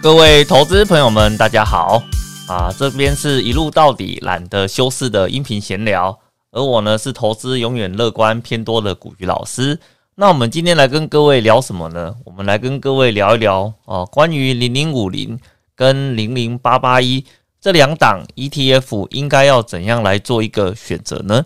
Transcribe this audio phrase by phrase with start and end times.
[0.00, 2.00] 各位投资朋友们，大家好
[2.46, 2.72] 啊！
[2.78, 6.16] 这边是一路到底懒得修饰的音频闲聊，
[6.52, 9.76] 而我呢是投资永远乐观偏多的古鱼老师。
[10.14, 12.14] 那我们今天来跟各位聊什么呢？
[12.24, 15.36] 我们来跟各位聊一聊哦，关于零零五零
[15.74, 17.24] 跟零零八八一
[17.60, 21.44] 这两档 ETF 应该要怎样来做一个选择呢？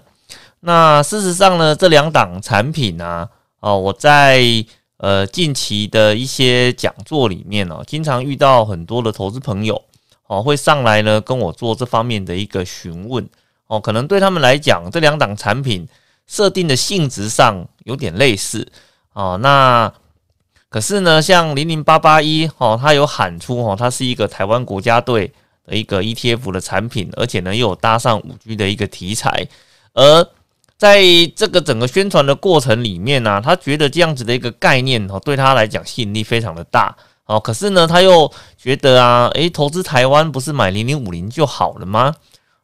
[0.61, 3.31] 那事实上呢，这两档产品呢，
[3.61, 4.43] 哦，我在。
[5.03, 9.83] 呃，近期的一些讲座里面哦，经常遇到很多的投资朋友
[10.29, 13.29] 哦，会上来呢跟我做这方面的一个询问
[13.67, 15.89] 哦，可能对他们来讲，这两档产品
[16.29, 18.71] 设定的性质上有点类似
[19.13, 19.37] 哦。
[19.43, 19.93] 那
[20.69, 25.33] 可是呢，像零零八八一哦，它有喊出哦，它是一个台湾国家队
[25.67, 29.49] 的一个 ETF 的产品，而且呢又有搭上五 G 的一个题材，
[29.95, 30.29] 而
[30.83, 31.01] 在
[31.37, 37.39] 这个整个宣传的过程里面呢，他觉得这样子的一个概念哦，对他来讲吸引力非常的大哦。
[37.39, 42.17] 可是呢，他又觉得啊，诶，投资台湾不是买零零五零就好了吗？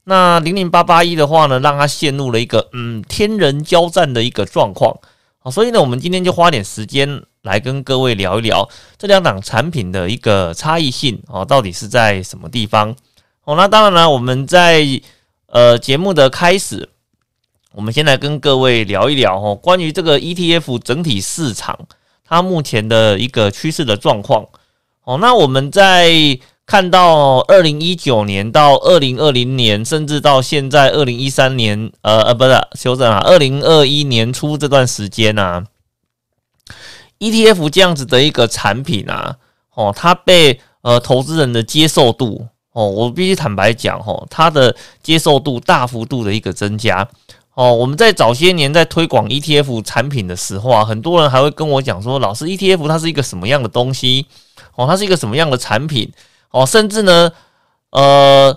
[0.03, 4.99] 那零零八八一的话呢，让他陷入了一个嗯天人交战的一个状况
[5.45, 5.49] 啊。
[5.49, 12.97] 所以呢，我们今天就花点时间来跟各位聊一聊这两档产品的一个差异性哦，到底是在什么地方
[13.45, 13.55] 哦？
[13.55, 14.85] 那当然了，我们在
[15.47, 16.89] 呃节目的开始。
[17.79, 21.79] 我们先来跟各位聊一聊哦，关于这个 ETF 整体市场
[22.25, 24.45] 它目前的一个趋势的状况
[25.05, 25.17] 哦。
[25.19, 26.11] 那我们在
[26.67, 35.63] 看到二零一九年到二零二零年，甚至到现在二零一三年，呃呃，不是修正啊，二零二一年初这段时间呢
[37.21, 39.37] ，ETF 这样子的一个产品啊，
[39.75, 47.09] 哦，它被呃投资人的接受度哦，我必须坦白讲哦，它的接受度大幅度的一个增加。
[47.59, 54.25] 哦，我们在早些年在推广 ETF 产品的时候啊，很多人还会跟我讲说，老师 ETF 它是一个什么样的东西？
[54.77, 56.09] 哦，它是一个什么样的产品？
[56.53, 57.33] 哦，甚至呢，
[57.91, 58.57] 呃，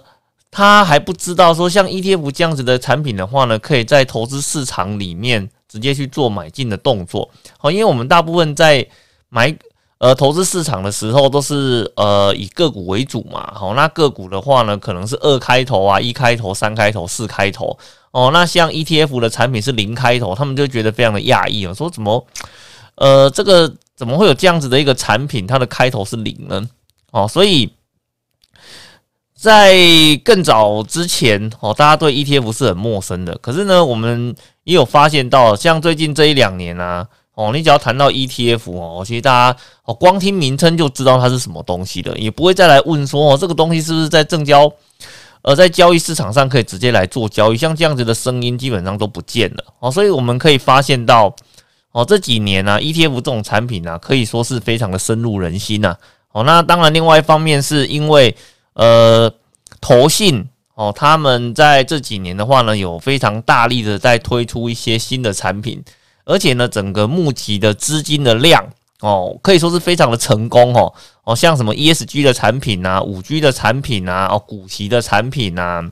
[0.52, 7.28] 他还不知道说，像 ETF 这样子的产品的话呢，可以在投资市场里面直接去做买进的动作。
[7.62, 8.88] 哦，因为我们大部分在
[9.30, 9.58] 买
[9.98, 13.52] 呃投资市场的时候，都是呃以个股为主嘛。
[13.56, 17.76] 好，那个股的话呢，可能是二开头啊，一开头、三开头、四开头。
[18.12, 22.28] 哦，那像 ETF 的产品是零开头，他们就觉得非常的讶异哦，说怎么，
[22.96, 26.62] 呃，这个怎么会有这样子的一个产品，它的开头是零呢？
[27.12, 27.72] 哦，所以
[29.34, 29.74] 在
[30.26, 33.38] 更早之前哦，大家对 ETF 是很陌生的。
[33.38, 34.36] 可是呢，我们
[34.66, 44.70] 也有发现到，像最近这一两年啊，哦，你只要谈到 ETF 哦，其实大家哦，光听名称就知道它是什么东西的，也不会再来问说哦，这个东西是不是在证交。
[45.44, 51.36] 而在交易市场上可以直接来做交易，像这样子的声音基本上都不见了哦，所以我们可以发现到
[51.92, 55.96] 哦这几年呢，ETF 这种产品呢可以说是非常的深入人心呐
[56.32, 56.44] 哦。
[56.44, 58.36] 那当然，另外一方面是因为
[58.74, 59.32] 呃
[59.80, 65.84] 投信哦，他们在这几年的话呢，有非常大力的在推出一些新的产品，
[66.26, 68.68] 而且呢，整个募集的资金的量。
[69.02, 75.84] 哦，可以说是非常的成功哦哦，像什么 ESG 的产品啊、五 G 的产品啊、哦股息的产品啊，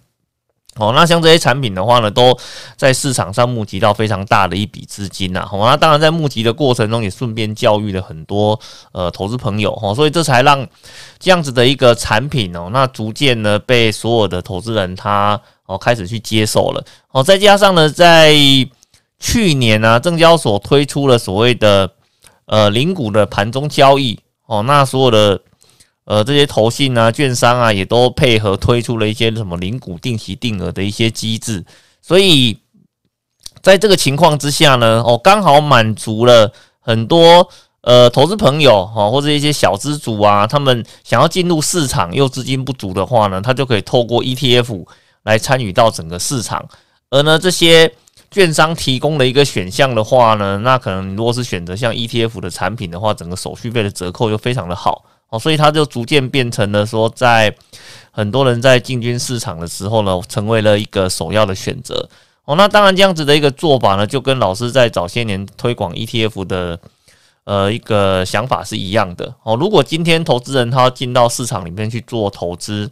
[0.75, 2.37] 哦，那像这些产品的话呢，都
[2.77, 5.49] 在市场上募集到非常大的一笔资金呐。
[5.51, 8.59] 哦，那当然在募集的过程中，也顺便教育了很多
[8.91, 10.67] 呃投资朋友哦，所以这才让
[11.17, 16.85] 这样子的一个产品哦，那逐渐呢被所有的投资人他哦开始去接受了。
[17.11, 18.31] 哦，再加上呢，在
[19.19, 21.89] 去年呢，证交所推出了所谓的。
[22.49, 25.39] 呃，零股的盘中交易哦，那所有的
[26.05, 31.63] 呃这些投信啊、券商啊，也都配合推出了一些什么零股定期定额的一些机制，
[32.01, 32.57] 所以
[33.61, 37.47] 在这个情况之下呢，哦，刚好满足了很多
[37.81, 44.87] 呃投资朋友哈，或者一些小资主啊，他们想要进入市场又资金不足的话呢，他就可以透过 ETF
[45.21, 46.67] 来参与到整个市场，
[47.11, 47.93] 而呢这些。
[48.31, 57.51] 券商提供的一个选项的话呢，那可能如果是选择像 ETF 的产品的话，整个手续费的折扣又非常的好哦，所以它就逐渐变成了说，在
[58.11, 62.07] 很多人在进军市场的时候呢，成为了一个首要的选择
[62.45, 62.55] 哦。
[62.55, 66.79] 那当然这样子的一个做法呢，就跟老师在早些年推广 ETF 的
[67.45, 69.55] 呃一个想法是一样的哦。
[69.55, 72.91] 如果今天投资人他进到市场里面去做投资，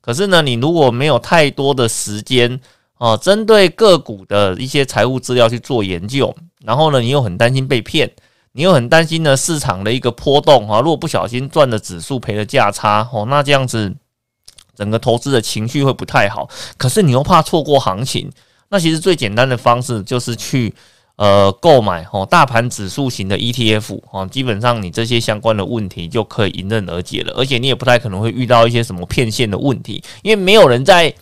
[0.00, 2.58] 可是呢，你如果没有太多的时间。
[2.98, 6.34] 哦，针对个股的一些财务资料去做研究，
[6.64, 8.10] 然后呢，你又很担心被骗，
[8.52, 13.94] 你又很担心呢市场的一个波动啊，如果不小心赚了指数赔了价差哦，那这样子
[14.74, 16.48] 整个投资的情绪会不太好。
[16.76, 18.28] 可是你又怕错过行情，
[18.68, 20.74] 那其实最简单的方式就是去
[21.14, 31.14] 呃购买哦大盘指数型的 ETF 哦，基本上你这些相关的问题就可以迎刃而解了，而且你也不太可能会遇到一些什么骗线的问题，因为没有人在。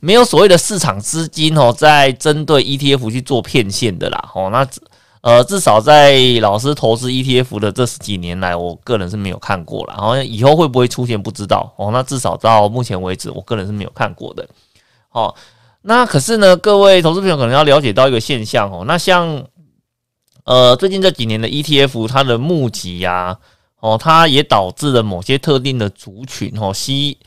[0.00, 4.66] 没有所谓的市场资金哦，在针对 ETF 去做骗线的啦哦，那
[5.20, 14.48] 呃至少在老师投资 ETF 的这十几年来，我个人是没有看过了，然后以后会不会出现不知道哦，那至少到目前为止，我个人是没有看过的。
[15.08, 15.36] 好，
[15.82, 19.46] 那可是呢，各位投资朋友可能要了解到一个现象哦，那像
[20.44, 23.38] 呃最近这几年的 ETF 它的募集呀，
[23.78, 27.18] 哦，它也导致了某些特定的族群哦吸。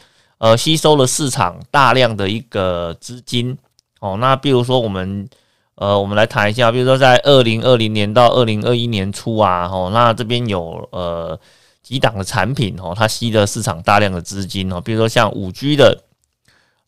[0.45, 3.57] 呃，吸收了市场大量的一个资金
[3.99, 4.15] 哦。
[4.19, 5.27] 那比如说，我们
[5.73, 11.39] 呃，我们来谈一下，比如说在二零二零年到二零二一年初啊，哦，那这边有呃
[11.81, 14.79] 几档的产品哦，它吸了市场大量的资金哦。
[14.79, 16.03] 比如说像五 G 的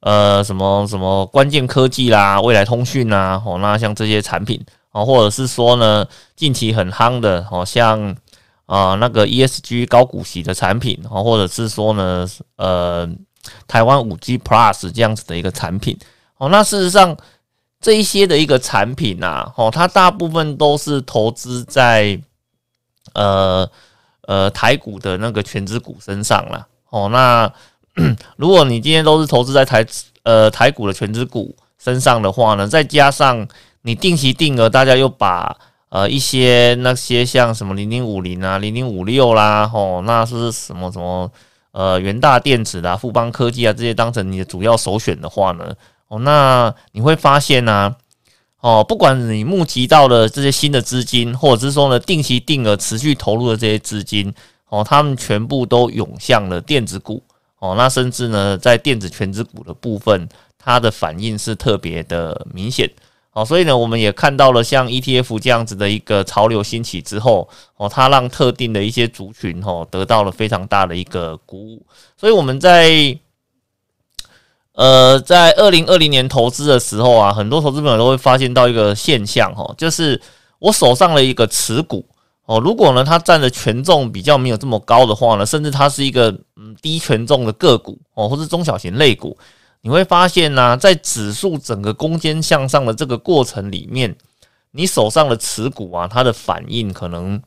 [0.01, 6.05] 呃什么什么关键科技啦、未来通讯啊，哦，那像这些产品哦，或者是说呢，
[6.35, 8.15] 近期很夯的哦，像
[8.67, 12.27] 啊那个 ESG 高股息的产品哦，或者是说呢，
[12.57, 13.09] 呃。
[13.67, 15.97] 台湾五 G Plus 这样子的一个产品
[16.37, 17.17] 哦，那事实上
[17.79, 22.19] 这一些的一个产品呐，哦，它大部分都是投资在
[23.13, 23.69] 呃
[24.21, 27.09] 呃台股的那个全资股身上了哦。
[27.09, 27.51] 那
[28.37, 29.85] 如果你今天都是投资在台
[30.23, 33.47] 呃台股的全资股身上的话呢，再加上
[33.81, 35.55] 你定期定额，大家又把
[35.89, 41.31] 呃一些那些像什么零零五零啊、零零五六啦，哦，那是什么什么？
[41.77, 45.75] 呃，元大电子啊、富邦科技啊这些当成你的主要首选的话呢，
[46.07, 47.95] 哦，那你会发现呢，
[48.61, 54.33] 哦，不管你募集到了这些新的资金，或者是说呢定期定额持续投入的这些资金，
[54.69, 57.21] 哦，他们全部都涌向了电子股，
[57.59, 60.27] 哦，那甚至呢在电子全资股的部分，
[60.57, 62.89] 它的反应是特别的明显。
[63.37, 71.85] 哦，所以呢，我们也看到了像 ETF 这样子的一个潮流兴起之后，哦，它让特定的一些族群哦得到了非常大的一个鼓舞。
[72.19, 73.15] 所以我们在
[74.73, 80.19] 呃在二零二零年投资的时候啊，很多投资朋友都会发现到一个现象哦，就是
[80.57, 82.03] 我手上的一个持股
[82.47, 89.37] 哦，如果呢它占的权重比较没有这么高的话呢，甚至它是一个嗯低权重的个股哦，或是中小型类股。
[89.87, 94.13] 你会发现呢，在指数整个攻坚向上的这个过程里面，
[94.71, 97.41] 你手上的持股啊，它的反应可能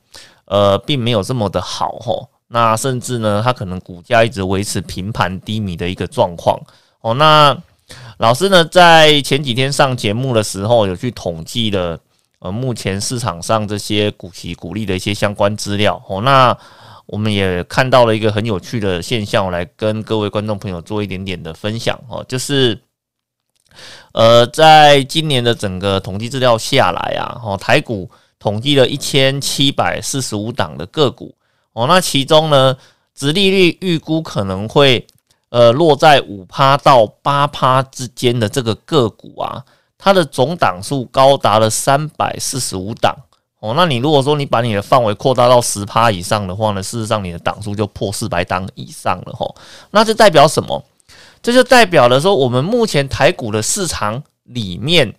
[0.46, 2.30] 呃并没有这么的好吼。
[2.48, 6.58] 那甚至呢，它可能股价一直维持平盘低迷的一个状况
[7.02, 7.12] 哦。
[7.12, 7.54] 那
[8.16, 12.00] 老师呢，在前几天上节目的时候，有去统计了
[12.38, 16.22] 呃目前市场上这些股息股利的一些相关资料哦。
[16.22, 16.56] 那
[17.10, 22.80] 我们也看到了一个很有趣的现象，来跟各位观众朋友做一点点的分享哦，就是，
[24.12, 28.08] 呃，在今年的整个统计资料下来啊，哦，台股
[28.38, 31.34] 统计了一千七百四十五档的个股
[31.72, 32.76] 哦，那其中呢，
[33.12, 35.04] 殖利率预估可能会
[35.48, 39.64] 呃落在五趴到八趴之间的这个个股啊，
[39.98, 43.16] 它的总档数高达了三百四十五档。
[43.60, 49.54] 哦，那你如果说你把你的范围扩大到十趴以上的话呢，事实上你的档数就破四百档以上了吼。
[49.90, 50.82] 那这代表什么？
[51.42, 55.14] 这就代表了说，我们目前台股的市场里面，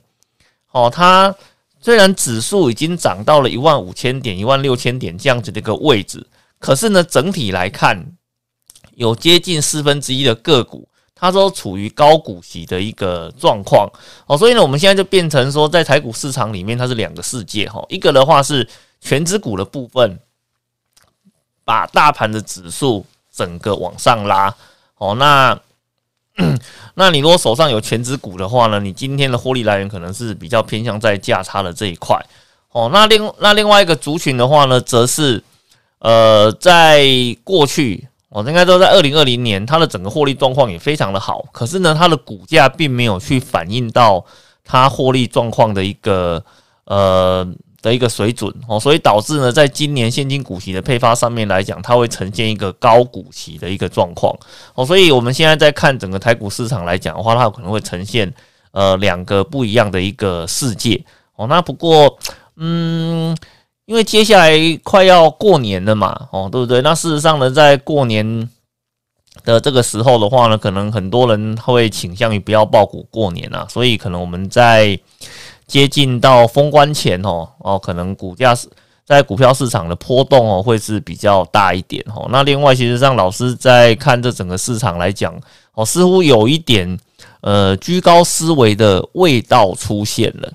[0.72, 1.36] 哦，它
[1.80, 6.26] 虽然指数已经涨到了一万五千点、一万六千点这样子的一个位置，
[6.58, 8.04] 可是呢，整体来看，
[8.96, 10.88] 有接近四分之一的个股。
[11.22, 13.88] 它都处于高股息的一个状况
[14.26, 17.86] 哦，所以呢，我们现在就变成说，在台股市场里面，它是两个世界哈。
[17.90, 18.68] 一个的话是
[19.00, 20.20] 全指股的部分，
[21.64, 24.56] 把大盘的指数整个往上拉
[24.98, 25.14] 哦。
[25.14, 25.60] 那
[26.96, 32.20] 那你如果手上有全指股的话呢，你今天的获利来源可能是比较偏向在价差的这一块
[32.72, 32.90] 哦。
[32.92, 35.44] 那另那另外一个族群的话呢，则是
[36.00, 37.06] 呃，在
[37.44, 38.08] 过去。
[38.34, 44.24] 哦，应该都在二零二零年，它的整个获利状况也非常的好，可是呢，它的股价并没有去反映到
[44.64, 46.42] 它获利状况的一个
[46.86, 47.46] 呃
[47.82, 48.50] 的一个水准。
[48.70, 54.34] 哦，所以导致呢，在今年现金股息的配发上面来讲，它会呈现一个高股息的一个状况。
[54.76, 58.34] 哦，所以我们现在在看整个台股市场来讲的话，它可能会呈现
[58.72, 61.04] 呃两个不一样的一个世界。
[61.36, 62.18] 哦，那不过
[62.56, 63.36] 嗯。
[63.92, 66.82] 因为接下来快要过年了嘛，哦，对不对？
[66.82, 68.50] 那事实上呢，在过年
[69.44, 74.98] 的这个时候的话呢，可能很多人会倾向于不要爆股过年啊，所以可能我们在
[75.68, 78.66] 接近到封关前哦，哦，可能股价是
[79.06, 82.30] 在股票市场的波动哦，会是比较大一点哦。
[82.32, 85.38] 那另外，其实让老师在看这整个市场来讲，
[85.74, 86.98] 哦，似乎有一点
[87.42, 90.50] 呃居高思维的味道出现了。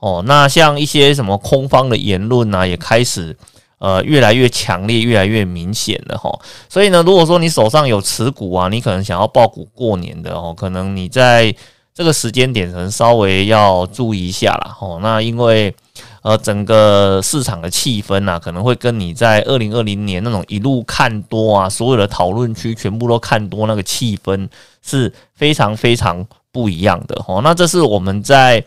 [0.00, 3.36] 哦，那像一些什么空方的言论啊，也开始
[3.78, 6.30] 呃越来越强烈，越来越明显了哈。
[6.70, 11.54] 所以呢，如果说你手上有持股啊，你可能想要爆股过年的哦，可能你在
[11.92, 14.98] 这个时间点可能稍微要注意一下啦哦。
[15.02, 15.74] 那因为
[16.22, 24.48] 呃整个市场的气氛啊，可能会跟你在二零二零年那种一路看多啊，所有的讨论区全部都看多那个气氛
[24.80, 27.42] 是非常非常不一样的哦。
[27.44, 28.64] 那这是我们在。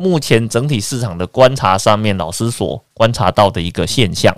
[0.00, 4.32] 目前整体市场的观察上面，老师所观察到的一个现象。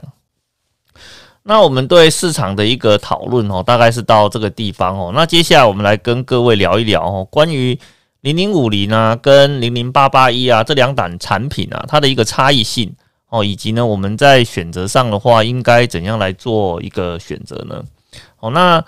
[1.42, 5.12] 那我们对市场的一个讨论哦，大概是到这个地方哦。
[5.14, 7.78] 那接下来我们来跟各位聊一聊哦，关于
[8.22, 12.90] 零零五零啊跟零零八八一啊这两档产品啊，它的一个差异性
[13.28, 17.84] 哦，以及呢我们在选择上的话，应该怎样来做一个选择呢？
[18.38, 18.82] 哦，那。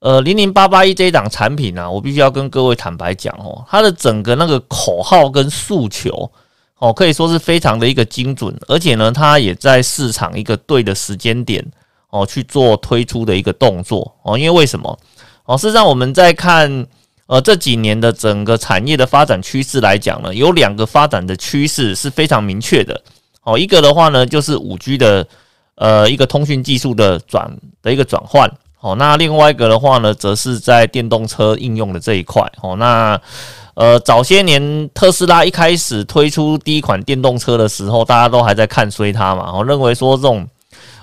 [0.00, 6.30] 呃，零零八八一这一档产品呢，我必须要跟各位坦白讲哦，它的整个那个口号跟诉求
[6.78, 11.64] 哦，可以说是非常的一个精准，而且呢，它也在市场一个对的时间点
[12.10, 14.36] 哦去做推出的一个动作哦。
[14.38, 14.98] 因为为什么
[15.46, 15.56] 哦？
[15.56, 16.86] 事实上，我们在看
[17.26, 23.02] 呃这几年的整个产业的发展趋势来讲呢，有两个发展的趋势是非常明确的
[23.44, 23.58] 哦。
[23.58, 25.26] 一个的话呢，就是五 G 的
[25.76, 27.50] 呃一个通讯技术的转
[27.80, 28.48] 的一个转换。
[28.86, 32.40] 哦，那另外一个的话呢，则是在电动车应用的这一块。
[32.62, 33.20] 哦，那
[33.74, 40.46] 呃，早些年特斯拉一开始推出第一款电动车的时候，大家都还在看衰它嘛，我认为说这种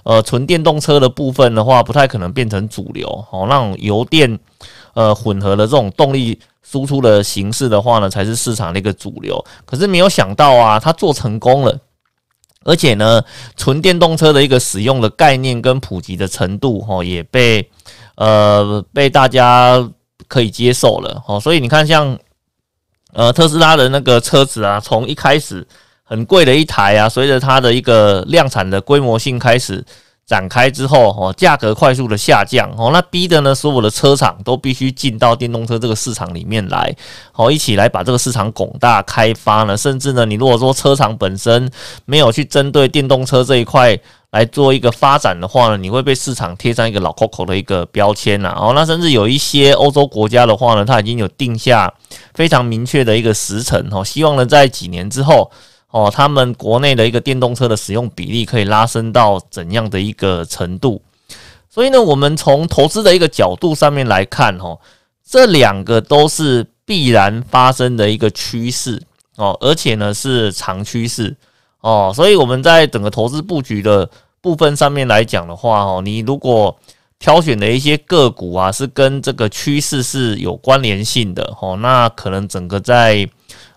[0.04, 3.06] 呃纯电动车的部分的话，不太可能变成主流。
[3.32, 4.40] 哦，那种油电
[4.94, 9.44] 呃混合的这种动力输出的形式的话呢，才是市场的一个主流。
[9.66, 11.78] 可是没有想到啊，它做成功了。
[12.64, 13.24] 而且呢，
[13.56, 17.70] 纯电动车的一个使用的概念跟普及的程度，哈，也被
[18.16, 19.88] 呃被大家
[20.28, 22.18] 可以接受了，哦，所以你看，像
[23.14, 25.68] 呃特斯拉的那个车子啊，从一开始
[26.04, 29.84] 很贵的一台啊，随着它的一个量产的规模性开始。
[30.26, 36.96] 展开之后，哦，价格快速的下降，哦，那逼的呢，所有的车厂都必须进到电动车这个市场里面来，
[37.34, 39.76] 哦，一起来把这个市场拱大开发呢。
[39.76, 41.70] 甚至呢，你如果说车厂本身
[42.06, 44.00] 没有去针对电动车这一块
[44.32, 48.56] 来做一个发展的话呢，你会被市场贴上一个老 Coco 的一个标签呐。
[48.58, 51.94] 哦，那甚至有一些欧洲国家的话呢，它已经有定下
[52.34, 55.52] 非常明确的一个时程，哦，希望呢在几年之后。
[55.94, 61.00] 哦，他们国内的一个电动车的使用比例可以拉升到怎样的一个程度？
[61.70, 64.80] 所以呢，我们从投资的一个角度上面来看，哦，
[65.24, 69.00] 这两个都是必然发生的一个趋势
[69.36, 71.36] 哦，而且呢是长趋势
[71.82, 74.10] 哦，所以我们在整个投资布局的
[74.42, 76.76] 部分上面来讲的话，哦，你如果
[77.20, 83.30] 挑选的一些个股啊，是跟这个趋势是有关联性的哦，那可能整个在。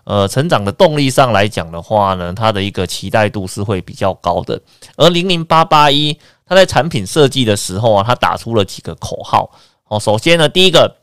[0.09, 4.57] 呃，成长的动力上来讲的话呢，它的一个期待度是会比较高的。
[4.95, 9.51] 而零零八八一，它在产品设计的时候啊，它打出了几个口号
[9.89, 9.99] 哦。
[9.99, 10.95] 首先呢，第一个，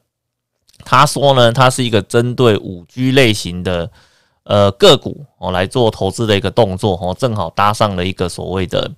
[0.87, 3.90] 他说呢，它是一个针对五 G 类型的
[4.44, 8.90] 呃个股哦来做投资的一个动作哦，正好搭上了一个所谓的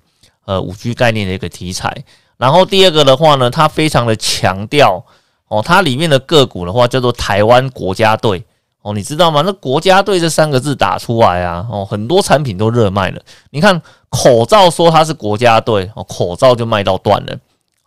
[0.44, 2.04] 呃五 G 概念的一个题材。
[2.36, 5.04] 然后第二个的话呢，它非常的强调
[5.48, 8.45] 哦，它里面的个股的话叫做台湾国家队。
[8.86, 9.42] 哦，你知道吗？
[9.44, 13.20] 那国家队这三个字打出来啊，哦，很多产品都热卖了。
[13.50, 17.36] 你看口罩说它是国家队，哦，口罩就卖到断了，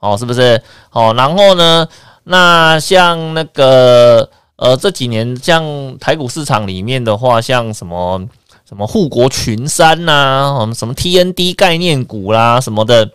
[0.02, 0.62] 哦，是不是？
[0.92, 1.88] 哦，然后呢，
[2.26, 5.64] 那像那个呃这几年像
[6.00, 8.22] 台股市场里面的话，像什么
[8.68, 13.10] 什么护国群山呐，我们什么 TND 概念股啦什么的，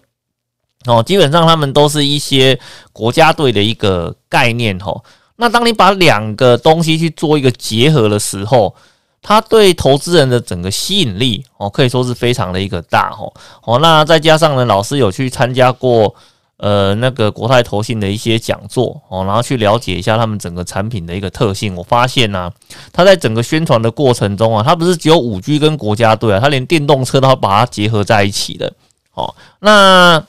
[0.86, 2.58] 哦，基本上他们都是一些
[2.94, 5.04] 国家队的一个概念，吼。
[5.36, 8.74] 那当你把两个东西去做一个结合的时候，
[9.20, 13.32] 它对投资人的整个吸引力哦，可以说是非常的一个大哦
[13.64, 13.78] 哦。
[13.80, 16.14] 那再加上呢，老师有去参加过
[16.58, 21.74] 呃那个国泰投信的一些讲座哦，然后去了解一下他们整个产品的一个特性。
[21.74, 22.52] 我发现呢，
[22.92, 28.72] 它在整个宣传的过程中啊，它不是只有五 G 跟国家队啊，它连电动车都要把它结合在一起的
[29.14, 29.34] 哦。
[29.60, 30.22] 那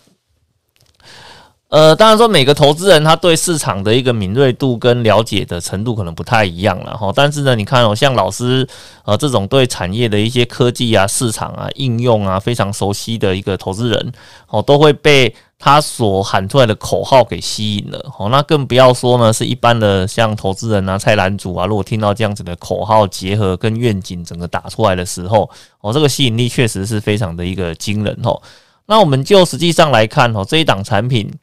[1.69, 7.12] 呃，当然说每个投资人他对市场的一个敏锐度跟了解的程度可能不太一样了哈。
[7.13, 8.65] 但是呢，你看哦，像老师
[9.03, 14.13] 呃这种对产业的一些科技啊、市场啊、应用啊非常熟悉的一个投资人
[14.48, 18.29] 哦，都会被他所喊出来的口号给吸引了哦。
[18.29, 25.50] 那更不要说呢，是一般的像投资人啊、菜篮主啊，如果听到这样子的口号结合跟愿景整个打出来的时候
[25.81, 28.39] 哦，这个吸引力确实是非常的一个惊人哦。
[28.86, 31.34] 那我们就实际上来看哦，这一档产品。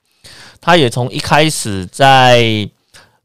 [0.62, 2.66] 它也从一开始在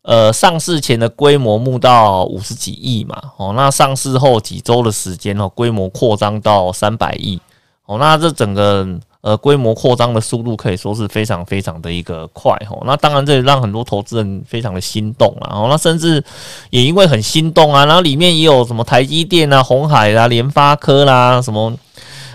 [0.01, 7.39] 呃上市前的规模募到五十几亿嘛，哦，那上市后几周的时间哦，规模扩张到三百亿，
[7.86, 9.00] 哦，那这整个。
[9.22, 12.77] 呃，规模扩张的速度可以说是非常非常的一个快哈。
[12.86, 15.50] 那当然，这也让很多投资人非常的心动啊。
[15.53, 16.24] 哦，那甚至
[16.70, 21.75] 也因为很心动啊，然后里面也有什么台积电啊、红海啦、联发科啦，什么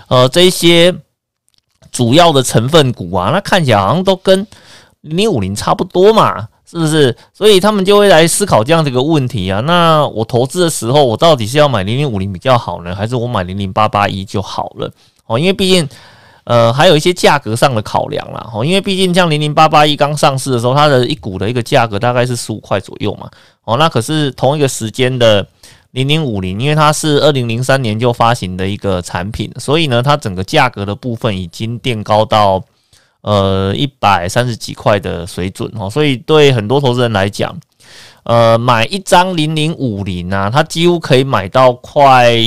[0.07, 0.93] 呃这些
[1.91, 4.45] 主要的成分股啊，那看起来好像都跟
[5.03, 7.15] 零零五零差不多嘛，是不是？
[7.31, 9.61] 所以他们就会来思考这样的一个问题啊。
[9.61, 14.91] 那我投资的时候，我到底是要买零零五零比较好呢，还是我买零零八八一就好了？
[15.27, 15.87] 哦，因为毕竟。
[16.45, 23.31] 呃，还有一些价格上的考量啦，哦，因为毕竟像零零八八一刚上市的时候，它的一股的一个价格大概是十五块左右嘛，
[23.63, 25.47] 哦，那可是同一个时间的
[25.91, 32.61] 零零五零，因为它是二零零三年就发行的一个产品，所以呢，它整个价格的部分已经垫高到
[33.23, 37.53] 呃一百三十几块的水准哦，所以对很多投资人来讲，
[38.23, 42.37] 呃，买一张零零五零啊，它几乎可以买到快。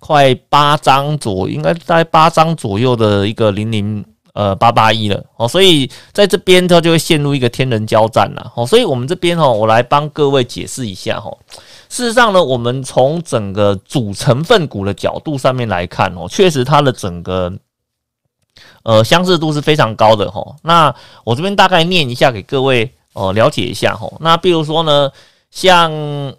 [0.00, 4.02] 快八张左，应该在八张左右的一个零零
[4.32, 11.36] 呃八八一了哦，所以在这边它就会陷入一个天人交战了哦，所以我们这边哦，我来帮各位解释一下哦。
[11.90, 17.52] 事实上呢，我们从整个主成分股的角度上面来看哦，确实它的整个
[18.82, 20.56] 呃相似度是非常高的哈。
[20.62, 20.94] 那
[21.24, 24.10] 我这边大概念一下给各位哦了解一下哈。
[24.20, 25.10] 那比如说呢，
[25.50, 25.92] 像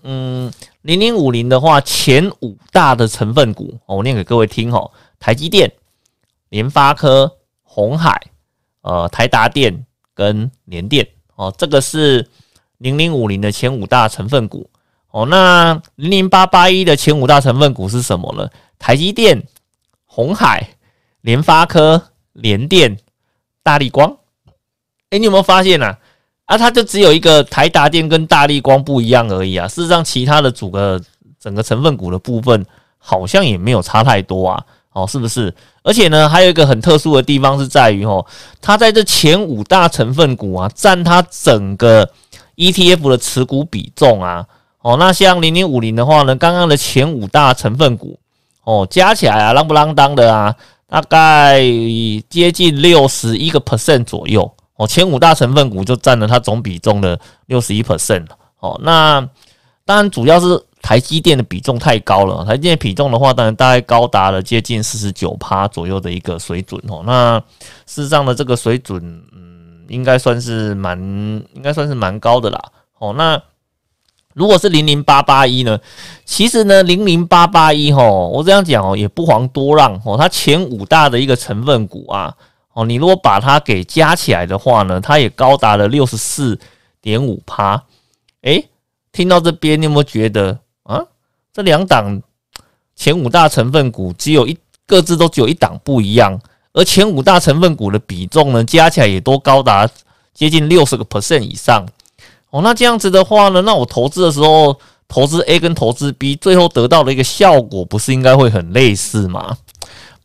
[0.03, 0.51] 嗯。
[0.83, 5.71] 零零五零的话，前五大的成分股，我念给各位听哈：台积电、
[6.49, 7.31] 联发科、
[7.61, 8.19] 红海、
[8.81, 12.27] 呃台达电跟联电哦，这个是
[12.79, 14.67] 零零五零的前五大成分股
[15.11, 15.27] 哦。
[15.27, 18.49] 那零零八八一的前五大成分股是什么呢？
[18.79, 19.43] 台积电、
[20.07, 20.67] 红海、
[21.21, 22.01] 联发科、
[22.33, 22.97] 联电、
[23.63, 24.17] 大力光。
[25.09, 25.97] 哎，你有没有发现啊？
[26.45, 29.67] 啊，它就只有一个台达电跟大力光不一样而已啊。
[29.67, 31.01] 事实上，其他的组个
[31.39, 32.65] 整个成分股的部分
[32.97, 34.63] 好像也没有差太多啊。
[34.93, 35.53] 哦，是不是？
[35.83, 38.25] 而且呢，还有一个很特殊的地方是在于哦，
[38.59, 42.09] 它在这前五大成分股啊，占它整个
[42.57, 44.45] ETF 的持股比重啊。
[44.81, 48.19] 哦，那像零零五零的话呢，刚刚的前五大成分股
[48.65, 50.53] 哦，加起来啊，啷不啷当的啊，
[50.91, 51.61] 大概
[52.29, 54.51] 接近六十一个 percent 左右。
[54.75, 58.25] 哦，前五大成分股就占了它总比重的六十一 percent
[58.59, 59.21] 哦，那
[59.85, 62.43] 当然主要是台积电的比重太高了。
[62.43, 67.01] 台积电比重的话，当然大概高达了接近四十九趴左右的一个水准哦。
[67.05, 67.39] 那
[67.85, 69.01] 事实上的这个水准，
[69.33, 70.99] 嗯，应该算是蛮，
[71.53, 72.59] 应该算是蛮高的啦。
[72.99, 73.41] 哦，那
[74.33, 75.79] 如果是零零八八一呢？
[76.25, 80.15] 其实呢，零零八八一吼，我这样讲哦，也不遑多让哦。
[80.17, 82.33] 它前五大的一个成分股啊。
[82.73, 86.57] 哦，你如果把它给加起来的话呢，它也高达了六十四
[87.01, 87.83] 点五趴。
[88.43, 88.69] 诶，
[89.11, 91.03] 听到这边，你有没有觉得啊？
[91.53, 92.21] 这两档
[92.95, 96.39] 前五大成分股只有一各自都只有一档不一样，
[96.71, 99.89] 而前五大成分股的比重呢，加起来也都高达
[100.33, 101.85] 接近六十个 percent 以上。
[102.51, 109.57] 哦，那这样子的话呢，那我投资的时候，投资 A 跟投资 B，最后得到的一个效果，不是应该会很类似吗？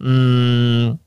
[0.01, 0.99] 嗯。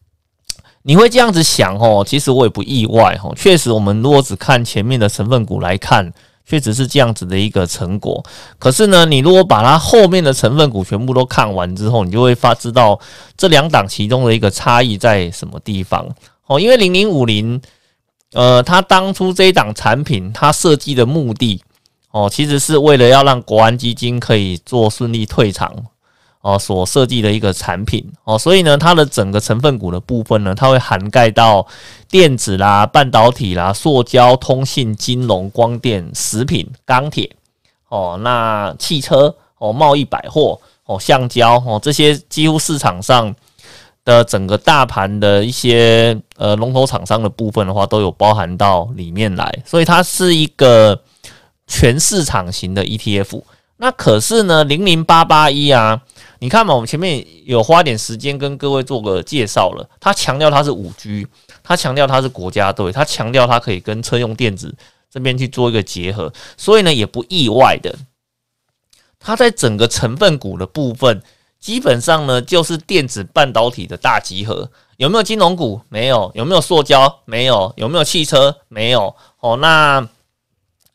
[0.83, 3.33] 你会这样子想哦，其实我也不意外哦。
[3.35, 6.11] 确实，我们如果只看前面的成分股来看，
[6.47, 8.23] 确实是这样子的一个成果。
[8.57, 12.97] 可是呢，你如果把它后面的成分股全部都看完之后，你就会发知道
[13.37, 16.07] 这两档其中的一个差异在什么地方
[16.47, 16.57] 哦。
[16.59, 17.61] 因为零零五零，
[18.33, 21.61] 呃，它当初这一档产品它设计的目的
[22.11, 25.73] 哦，其实是为了要让国安基金可以做顺利退场。
[26.41, 31.67] 哦，所设计的一个产品哦，所以呢，它的整个成分股的部分呢，它会涵盖到
[32.09, 37.29] 电子啦、半导体啦、塑胶、通信、金融、光电、食品、钢铁
[37.89, 43.35] 哦，那汽车哦、贸易、百货哦、橡胶哦，这些几乎市场上
[44.05, 51.01] 的整个大盘的一些呃龙头厂商的部分的话，都有包含到里面来，所以它是一个
[51.67, 53.41] 全市场型的 ETF。
[53.77, 56.01] 那可是呢，零零八八一啊。
[56.41, 59.85] 你看嘛，我们前面有花点时间跟各位做个介绍了。
[59.99, 61.27] 它强调它是五 G，
[61.61, 64.73] 它强调它是国家队，它强调它可以跟车用电子
[65.11, 67.93] 这边去做一个结合，所以呢也不意外的，
[69.19, 71.21] 它在整个成分股的部分，
[71.59, 74.69] 基本上呢就是电子半导体的大集合。
[74.97, 75.81] 有没有金融股？
[75.89, 76.31] 没有。
[76.33, 77.19] 有没有塑胶？
[77.25, 77.73] 没有。
[77.75, 78.55] 有没有汽车？
[78.67, 79.15] 没有。
[79.39, 80.07] 哦，那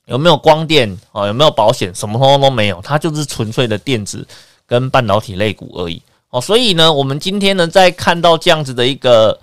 [0.07, 0.98] 有没有光电？
[1.12, 1.94] 哦，有没有保险？
[1.94, 4.27] 什么通通都没有，它就是纯粹的电子。
[4.66, 6.00] 跟半导体类股而已
[6.31, 9.38] 哦，所以呢，我们今天呢，在看到这样子的一个，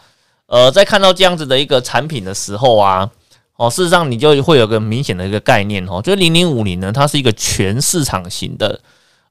[0.47, 3.07] 呃，在看到这样子的一个产品的时候啊，
[3.55, 8.81] 哦，事实上你就会有个明显的一个概念哦，就零零五零呢，它是一个全市场型的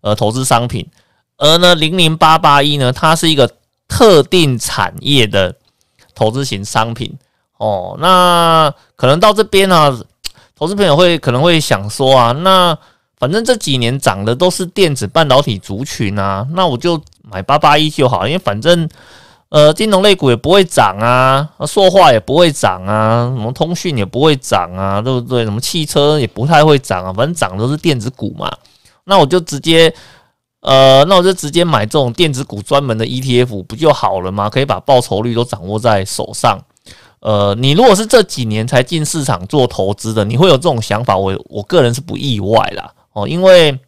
[0.01, 0.87] 呃投资商品，
[1.41, 3.51] 而呢零零八八一呢，它是一个
[3.89, 5.53] 特定产业的
[6.15, 7.13] 投资型商品
[7.57, 7.97] 哦。
[7.99, 10.01] 那可能到这边呢，
[10.57, 12.79] 投资朋友会可能会想说啊，那
[13.19, 18.89] 反正这几年涨的都是电子半导体族群啊，那我就买八八一就好，因为反正。
[19.51, 25.43] 呃，金融类股也不会涨啊，塑化也不会涨啊，什么通讯也不会涨啊，对不对？
[25.43, 28.49] 什么汽车也不太会涨啊，反正涨的都是电子股嘛。
[29.03, 29.93] 那我就直接，
[30.61, 34.49] 呃，那我就直接买这种电子股专门的 ETF 不就好了吗？
[34.49, 36.59] 可以把报酬率都掌握在手上。
[37.21, 42.93] 呃，你如果是这几年才进市场做投资的，你会有这种想法，我我个人是不意外啦。
[43.13, 43.79] 哦，因为。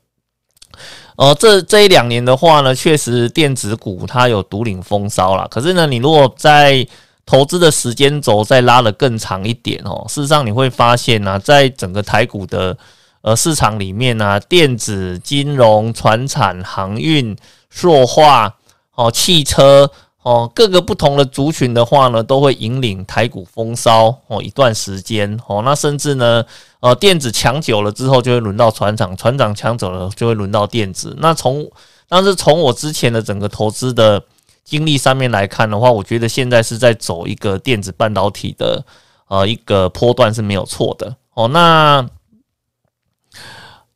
[1.16, 5.46] 呃，这这一两年的话呢，确实电子股它有独领风骚了。
[5.48, 6.84] 可是呢，你如果在
[7.26, 12.76] 投资的时间轴再拉的更长一点哦，事实上你会发现呢，在整个台股的
[13.22, 17.36] 呃市场里面呢，电子、金融、船产、航运、
[17.70, 18.56] 塑化、
[18.94, 19.90] 哦汽车。
[20.24, 25.62] 哦，各个不同的族群的话呢，都会引领台股风骚哦一段时间哦。
[25.64, 26.44] 那甚至呢，
[26.78, 31.16] 呃，电子抢久了之后，就会轮到船长，船长抢走了，就会轮到电子。
[31.18, 31.68] 那从
[32.08, 34.22] 但是从我之前的整个投资的
[34.64, 38.84] 经历上面来看的话，我觉得现在是在走一个电子半导体的
[39.26, 41.48] 呃一个波段是没有错的哦。
[41.48, 42.06] 那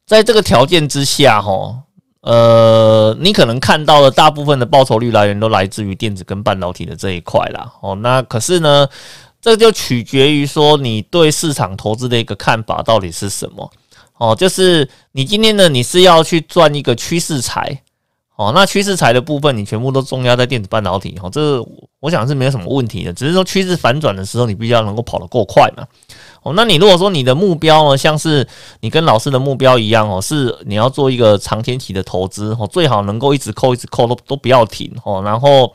[0.07, 1.83] 在这个条件之下，哈。
[2.23, 7.73] 呃，你可能看到的大部分的报酬率来源都来自于电子跟半导体的这一块啦。
[7.81, 8.89] 哦，那可是呢，
[9.41, 13.71] 这就取决于说你对市场投资的一个看法到底是什么。
[14.19, 17.81] 哦，就是你今天呢，你是要去赚一个趋势财。
[18.35, 21.17] 哦，那趋势财的部分你全部都重压在电子半导体。
[21.23, 21.65] 哦，这
[22.01, 25.87] 我想是没有什么问题的，只是说趋势反转的时候，你必须要能够跑得够快嘛。
[26.47, 28.47] 哦，那你如果说你的目标呢，像是
[28.79, 35.75] 你跟老师的目标一样哦，是你要做一个长天期的投资哦，最好能够一直扣一直扣都都不要停哦，然后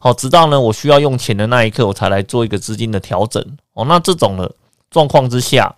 [0.00, 3.84] 好直到呢我需要用钱的那一刻，我才来做一个资金的调整哦。
[3.84, 4.50] 那这种的
[4.90, 5.76] 状况之下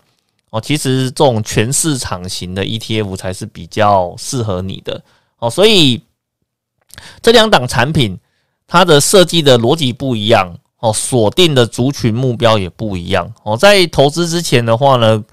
[0.51, 5.03] 哦，其实这种全市场型的 ETF 才是比较适合你的
[5.41, 5.51] 哦。
[5.51, 6.01] 所以
[7.21, 8.17] 这两档产品
[8.69, 10.55] 它的设计的逻辑不一样。
[10.81, 13.57] 哦，锁定的族群目标也不一样哦。
[13.57, 15.25] 在投资之前的话呢，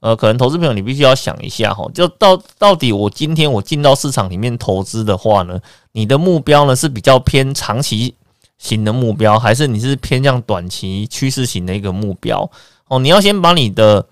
[0.00, 5.60] 呃，可能投资朋友你必须要想一下哈，就到到底我今天我进到市场里面投资的话呢，
[5.92, 8.14] 你的目标呢是比较偏长期
[8.58, 12.50] 型的目标，还是你是偏向短期趋势型的一个目标？
[12.88, 14.06] 哦，你要先把你的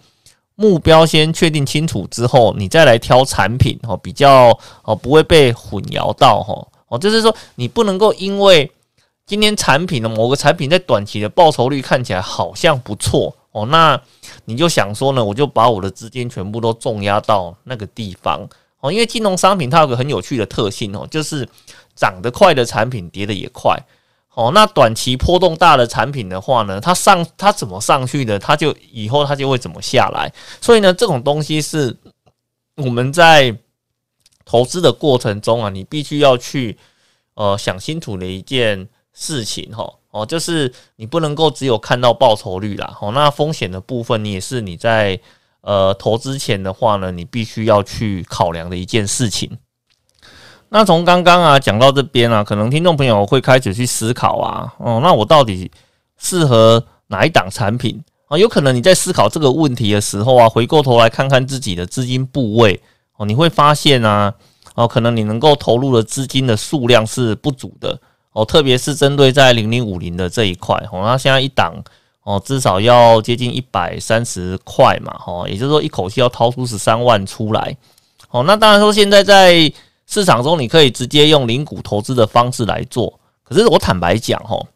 [0.57, 6.66] 目标先确定清楚之后，你再来挑产品哦，比较哦不会被混淆到哈。
[6.88, 8.70] 哦，就是说你不能够因为
[9.33, 13.99] 今天产品的某个产品在短期的报酬率看起来好像不错哦，那
[14.45, 18.47] 你就想说呢，我就把我的资金全部都重压到那个地方
[18.81, 21.49] 哦，因为金融商品它有个很有趣的特性哦，就是
[21.95, 23.75] 涨得快的产品跌得也快
[24.35, 31.97] 哦，那短期波动大的产品的话呢，它上它怎么上去的，它就以后它就会怎么下来，所以呢，这种东西是
[32.77, 33.57] 我们在
[34.45, 36.77] 投资的过程中啊，你必须要去
[37.33, 38.87] 呃想清楚的一件。
[39.12, 45.18] 事情哈哦，就是你不能够只有看到报酬率啦，哦，那风险的部分你也是你在
[45.62, 49.59] 呃投资前的话呢，你必须要去考量的一件事情。
[50.68, 55.70] 那从刚刚啊讲到这边啊，可能听众朋友会开始去思考啊，哦，那我到底
[56.18, 58.38] 适合哪一档产品啊？
[58.38, 62.81] 有可能你在思考这个问题的时候啊，回过头来看看自己的资金部位
[63.16, 64.33] 哦，你会发现啊，
[64.75, 67.98] 哦，可能你能够投入的资金的数量是不足的。
[68.33, 71.75] 哦，特别是针对在零零五零的这一块，哦，那现在一档
[72.23, 77.77] 哦，至少要接近一百三十块嘛，哦，也就是说一口气要掏出十三万出来，
[78.31, 79.71] 哦，那当然说现在在
[80.07, 84.66] 市场中你可以直接用零股投资的方式来做，可是我坦白讲，哦，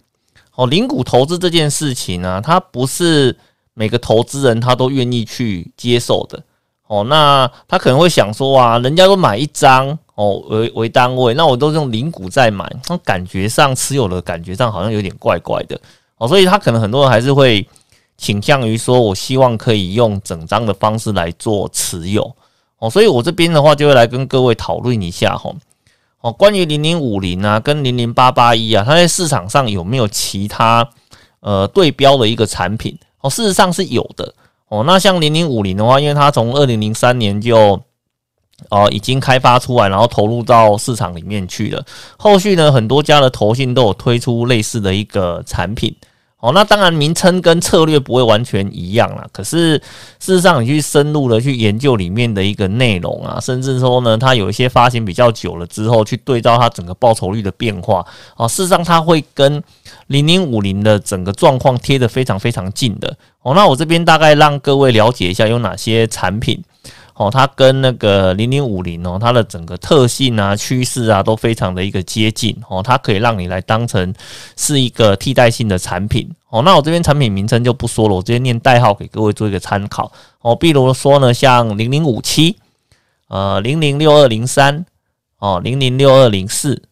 [0.55, 3.35] 哦，零股投资这件事情呢，它不是
[3.73, 6.43] 每个投资人他都愿意去接受的，
[6.89, 9.99] 哦，那他可能会想说啊，人家都买一张。
[10.17, 15.79] 哦，为为单位，那我都是用零股在买，那感觉上持有的感觉上好像有点怪怪的。
[16.17, 17.67] 哦，所以他可能很多人还是会
[18.17, 22.35] 倾向于说，我希望可以用整张的方式来做持有。
[22.79, 25.51] 哦，所以我这边的话就会来跟各位讨论一下哈，
[26.23, 30.89] 哦，关于零零五零啊，跟零零八八一啊，它在市场上有没有其他
[31.41, 32.99] 呃对标的一个产品？
[33.21, 33.29] 哦？
[33.29, 34.33] 事实上是有的。
[34.69, 37.81] 哦，那像零零五零的话，因为它从二零零三年就
[38.71, 41.85] 哦，已经开发出来，然后投入到市场里面去了。
[42.17, 45.95] 后续呢，很多家的投信都有推出类似的一个产品
[46.39, 49.27] 哦，那当然名称跟策略不会完全一样啦。
[49.33, 49.75] 可是
[50.19, 58.05] 事实上，你去深入的去研究里面的一个内容啊，甚至说呢，它有一些发行比较久了之后，去对照它整个报酬率的变化
[58.37, 59.63] 啊，事实上它会跟
[60.09, 63.17] 零零五零的整个状况贴得非常非常近的。
[63.43, 66.63] 哦，那我这边大概让各位了解一下有哪些产品。
[67.19, 74.15] 哦，它跟那个零零五零哦，它的整个特性啊、趋势啊都非常的一个接近哦，它可以让你来当成
[74.55, 76.61] 是一个替代性的产品哦。
[76.63, 80.55] 那我这边产品名称就不说了，我直接念代号给各位做一个参考哦。
[80.55, 82.59] 比如说呢，像零零五七、
[83.29, 84.85] 呃零零六二零三、
[85.39, 86.83] 哦零零六二零四、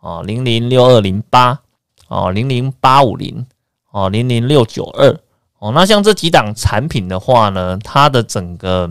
[0.00, 1.60] 哦零零六二零八、
[2.08, 3.46] 哦零零八五零、
[3.92, 5.16] 哦零零六九二
[5.60, 8.90] 哦，那像这几档产品的话呢，它的整个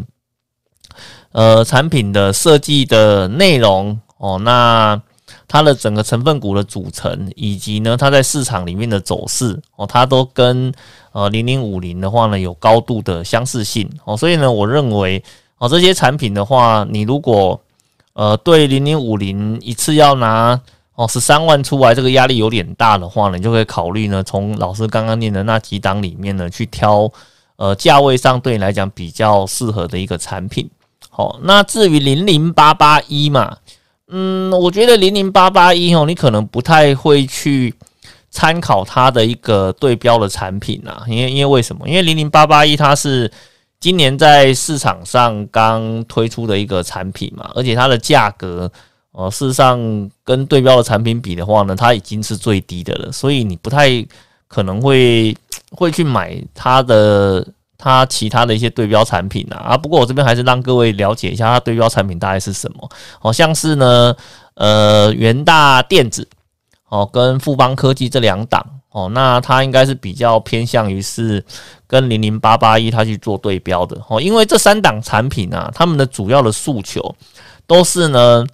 [1.31, 4.99] 呃，产品的设计的内容哦，那
[5.47, 10.73] 它的整个成分股的组成，以及呢，它在市场里面的走势哦，它都跟
[11.11, 15.23] 呃零零五零的话呢有高度的相似性哦，所以呢，我认为
[15.59, 17.61] 哦这些产品的话，你如果
[18.13, 20.59] 呃对零零五零一次要拿
[20.95, 27.07] 哦十三万出来，这个压力有点大的话呢，你就可以考虑呢，从老师刚刚念的那几档里面呢去挑
[27.57, 30.67] 呃价位上对你来讲比较适合的一个产品。
[31.19, 33.57] 哦，那至于零零八八一嘛，
[34.07, 37.73] 嗯，我觉得零零八八一哦，你可能不太会去
[38.29, 41.85] 参考它的一个对标的产品啊，因为因为为什么？
[41.89, 43.29] 因为零零八八一它是
[43.81, 48.71] 今年在市场上刚推出的一个产品嘛，而且它的价格，
[49.11, 49.77] 呃，事实上
[50.23, 53.89] 跟对标的产品比的话呢，它已经是最低的了，所以你不太
[54.47, 55.35] 可能会
[55.71, 57.45] 会去买它的。
[57.81, 62.89] 它其他的一些对标产品啊，啊，不过我这边还是让各位了解一下它对标产品大概是什么，
[63.19, 64.13] 好像是呢，
[64.55, 66.27] 呃，元大电子
[66.89, 68.61] 哦，跟富邦科技这两档
[68.91, 71.41] 哦，那它应该是比较偏向于是
[71.87, 77.15] 跟零零八八一它去做对标的哦，因为这三档产品啊，他们的主要的诉求
[77.65, 78.45] 都是呢，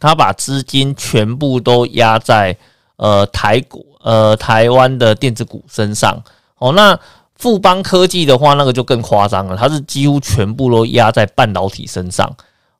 [0.00, 2.56] 他把资金全部都压在
[2.96, 6.18] 呃台股呃台湾的电子股身上
[6.56, 6.98] 哦，那。
[7.40, 12.30] 富邦科技的话，那个就更夸张了，它是几乎全部都压在半导体身上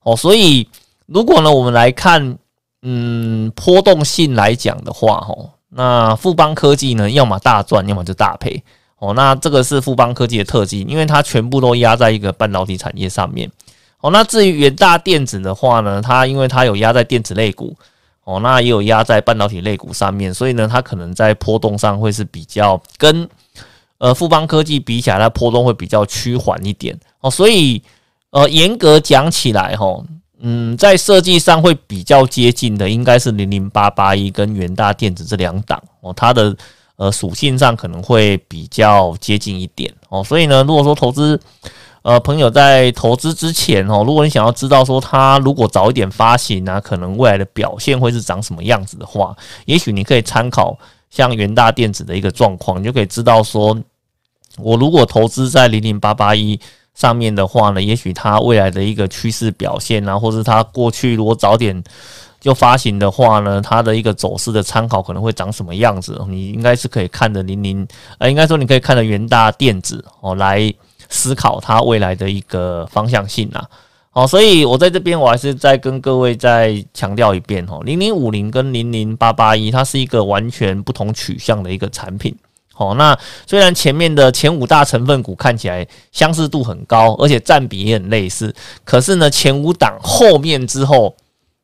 [0.02, 0.14] 哦。
[0.14, 0.68] 所以，
[1.06, 2.36] 如果呢，我们来看，
[2.82, 8.62] 嗯，波动性来讲的话，哦，那富邦科技呢，要么大赚，要么就大赔
[8.98, 9.14] 哦。
[9.14, 13.50] 那这个是富邦科技的特技，因为它全部都压在一个半导体产业上面
[14.02, 14.10] 哦。
[14.10, 17.74] 那至于远大电子的话呢，它因为它有压在电子类股
[18.24, 23.26] 哦，那也有压在半导体类股上面，所以呢，它可能在波动上会是比较跟。
[24.00, 27.82] 呃，富邦科技比起来，它波动会比较趋缓一点哦，所以
[28.30, 30.02] 呃，严格讲起来，哈，
[30.38, 36.56] 嗯，在设计上会比较接近的，应该是零零八八一跟元大电子这两档哦，它的
[36.96, 41.38] 呃属性上可能会比较接近一点哦，所以呢，如果说投资
[42.00, 49.36] 呃朋友在投资之前哦，如果你想要知道说它如果早一点发行啊，可能未来的表现会是长什么样子的话，
[49.66, 50.78] 也许你可以参考
[51.10, 53.78] 像元大电子的一个状况，你就可以知道说。
[54.58, 56.58] 我如果投资在零零八八一
[56.94, 61.82] 上面的话呢，也许它未来的一个趋势表现啊，或是它过去如果早点
[62.40, 66.20] 就发行的话呢，它的一个走势的参考可能会长什么样子？
[66.28, 67.86] 你应该是可以看的零零，
[68.18, 70.72] 呃，应该说你可以看的元大电子哦，来
[71.08, 73.64] 思考它未来的一个方向性啊。
[74.12, 82.34] 哦，所以我在这边我还是再跟各位再强调一遍哦，零零五零跟零零八八一，它是一个完全不同取向的一个产品。
[82.80, 83.16] 哦，那
[83.46, 88.54] 虽然前面的前五大成分股看起来相似度很高，而且占比也很类似，
[88.86, 91.14] 可是呢，前五档后面之后，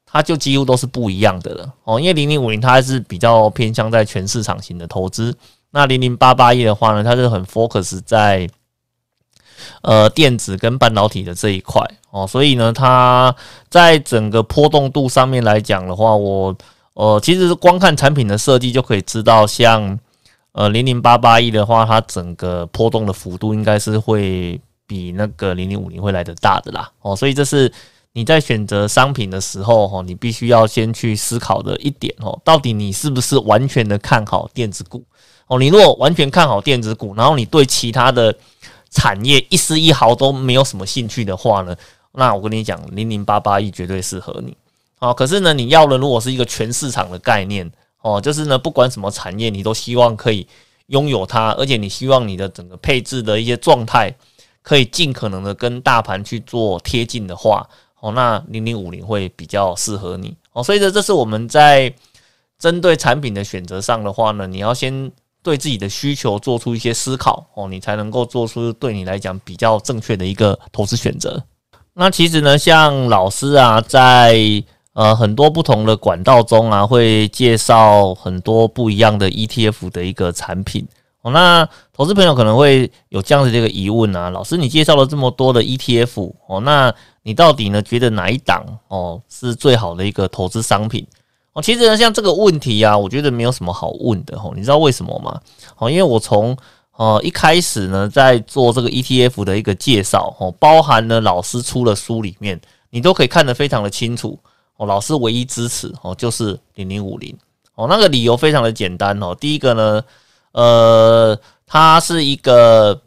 [0.04, 1.72] 它就几乎都是不一样的了。
[1.84, 5.34] 哦，因为零零五零它是比较偏向在全市场型的投资，
[5.70, 8.46] 那零零八八一的话呢，它是很 focus 在
[9.80, 11.82] 呃电子跟半导体的这一块。
[12.10, 13.34] 哦，所以呢，它
[13.70, 16.54] 在整个波动度上面来讲的话，我
[16.92, 19.98] 呃其实是光看产品的设计就可以知道，像。
[20.56, 26.90] 呃，零零八八一的话，它整个波动的幅度应该是会比那个零零五零会来的大的啦。
[27.02, 27.70] 哦，所以这是
[28.14, 35.04] 你在选择商品的时候，哈，你必须要先去思考的一点哦，到底你是不是完全的看好电子股？
[35.46, 38.34] 哦，你如果完全看好电子股，然后你对其他的
[38.90, 41.76] 产业一丝一毫都没有什么兴趣的话呢，
[42.12, 44.56] 那我跟你讲，零零八八一绝对适合你。
[45.00, 47.70] 哦，可是呢，你要的如果是一个全市场的概念。
[48.06, 50.46] 哦，就是呢，不管什么产业，你都希望可以
[50.86, 54.14] 拥有它，而且你希望你的整个配置的一些状态
[54.62, 60.32] 可以尽可能的跟大盘去做贴近的话，哦，那零零五零会比较适合你。
[60.52, 61.92] 哦，所以呢，这是我们在
[62.60, 65.10] 针对产品的选择上的话呢，你要先
[65.42, 71.42] 对自己的需求做出一些思考哦，你才能够做出对你来讲比较正确的一个投资选择。
[71.94, 74.62] 那其实呢，像老师啊，在
[74.96, 80.88] 呃很多不同的管道中啊，会介绍很多不一样的 ETF 的一个产品
[81.20, 81.30] 哦。
[81.32, 91.06] 那投资朋友可能会有这样的这个疑问啊，老师你介绍了这么多的 ETF 哦，那你到底呢觉得哪一档哦是最好的一个投资商品？
[91.52, 94.54] 哦，其实呢，像这个问题啊，我觉得没有什么好问的吼。
[94.54, 95.38] 你知道为什么吗？
[95.76, 96.56] 哦，因为我从
[96.96, 104.38] 呃一开始呢，在做这个 ETF 的一个介绍哦，包含了老师出的书里面，你都可以看得非常的清楚
[104.76, 104.86] 哦。
[104.86, 107.36] 老师唯一支持哦，就是零零五零
[107.74, 109.34] 哦，那个理由非常的简单哦。
[109.34, 110.02] 第一个呢，
[110.52, 113.00] 呃，它是一个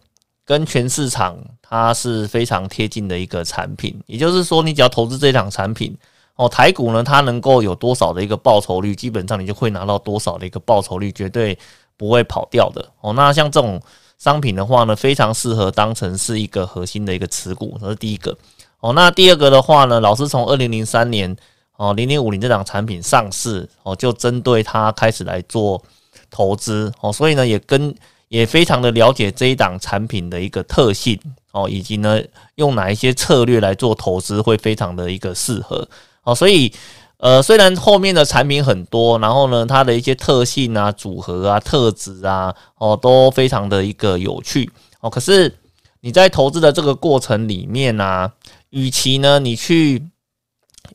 [0.45, 5.97] 跟全市场它是非常贴近的一个产品，也就是说，你只要投资这档产品。
[6.35, 11.57] 哦，台股呢，它能够有多少的一个报酬率，基本上你就会拿到多少的一个报酬率，绝对
[11.97, 12.87] 不会跑掉的。
[13.01, 13.77] 哦，那像这种
[14.17, 18.33] 商品的话呢，非常适合当成是一个核心的一个持股，这是第一个。
[18.79, 21.35] 哦，那第二个的话呢，老师从二零零三年
[21.79, 25.81] 哦零零五零这档产品上市哦，就针对它开始来做
[26.29, 27.95] 投资哦，所以呢，也跟
[28.27, 31.17] 也非常的了解这一档产品的一个特性
[31.53, 32.21] 哦，以及呢
[32.55, 35.87] 用哪一些策略来做投资会非常的一个适合。
[36.23, 36.71] 哦，所以，
[37.17, 45.09] 呃，虽然后面的产品很多，然后呢，它的一些特性啊、组合啊、特质啊，哦，都非常的一个有趣哦。
[45.09, 45.57] 可是
[46.01, 48.29] 你在投资的这个过程里面呢，
[48.69, 50.03] 与其呢你去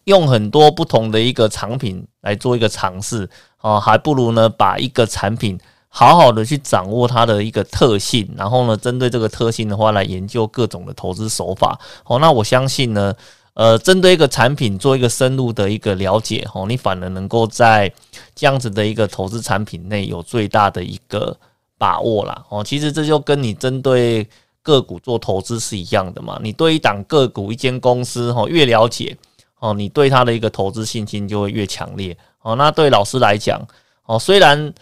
[0.04, 3.28] 用很多不同的一个产品来做一个尝试，
[3.60, 11.78] 哦，还不如呢把一个产品好好的去掌握它的一个特性，然后呢，针对这个特性的话来研究各种的投资手法。
[12.06, 13.14] 哦，那我相信呢。
[13.56, 17.88] 呃，针对一个产品做一个深入的一个了解，哦，你反而能够在
[18.34, 21.36] 这样子的一个投资产品内有最大的一个
[21.78, 24.26] 把握啦，哦，其实这就跟你针对
[24.60, 26.36] 个股做投资是一样的嘛。
[26.42, 29.16] 你对一档个股、一间公司，哦，越了解，
[29.64, 32.16] 哦，你对它的一个投资信心就会越强烈。
[32.42, 33.60] 哦，那对老师来讲，
[34.04, 34.74] 哦，虽然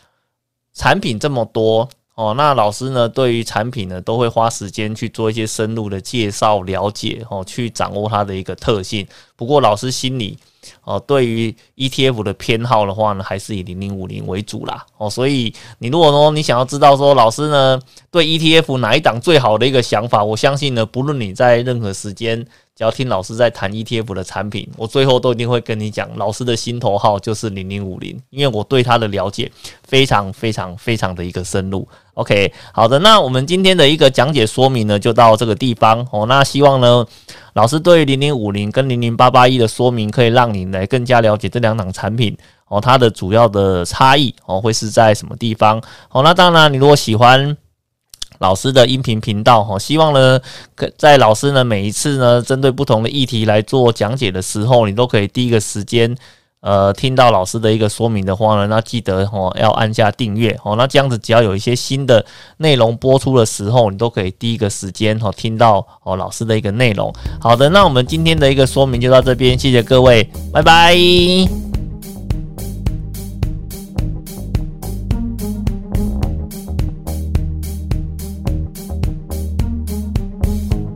[0.74, 1.88] 产品这么多。
[2.14, 3.08] 哦，那老师呢？
[3.08, 9.04] 对于产品呢，都会花时间去做一些深入的介绍、了解，哦，去掌握它的一个特性。
[9.34, 10.36] 不过，老师心里
[10.84, 14.84] 哦，对于 ETF 的偏好的话呢，还是以零零五零为主啦。
[14.98, 22.46] 哦，所以你如果说你想要知道说老师呢对 ETF 哪一档最好的一个想法，我相信呢，不论你在任何时间。
[22.82, 29.50] 要听老师在谈 ETF 的产品，我最后都一定会跟你讲，老师的心头号就是零零五零，因为我对它的了解
[29.84, 31.86] 非常非常非常的一个深入。
[32.14, 36.26] OK，好的，那我们今天的一个讲解说明呢，就到这个地方哦。
[36.26, 37.06] 那希望呢，
[37.54, 45.80] 老师对零零五零跟零零八八一的说明，可以让你来更加了解这两档产品哦，它的主要的差异哦，会是在什么地方？
[46.10, 47.56] 哦，那当然，你如果喜欢。
[48.42, 50.40] 老师的音频频道哈，希望呢，
[50.98, 56.12] 在老师呢每一次呢针对不同的议题来做讲解的时候，你都可以第一个时间
[56.60, 62.24] 呃听到老师的一个说明的话呢，那记得哈要按下订阅哦，那这样子只要有一些新的
[62.56, 67.14] 内容播出的时候，你都可以第一个时间哈听到哦老师的一个内容。
[67.40, 71.71] 好的，那我们今天的一个说明就到这边，谢谢各位，拜拜。